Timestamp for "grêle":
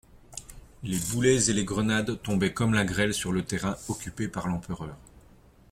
2.85-3.13